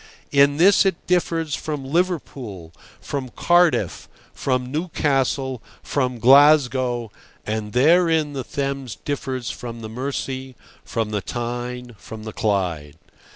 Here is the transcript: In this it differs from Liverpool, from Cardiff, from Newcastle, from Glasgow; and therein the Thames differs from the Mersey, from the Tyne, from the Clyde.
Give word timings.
In 0.31 0.57
this 0.57 0.83
it 0.83 1.05
differs 1.05 1.53
from 1.53 1.85
Liverpool, 1.85 2.73
from 2.99 3.29
Cardiff, 3.29 4.09
from 4.33 4.71
Newcastle, 4.71 5.61
from 5.83 6.17
Glasgow; 6.17 7.11
and 7.45 7.73
therein 7.73 8.33
the 8.33 8.43
Thames 8.43 8.95
differs 8.95 9.51
from 9.51 9.81
the 9.81 9.89
Mersey, 9.89 10.55
from 10.83 11.11
the 11.11 11.21
Tyne, 11.21 11.93
from 11.99 12.23
the 12.23 12.33
Clyde. 12.33 12.97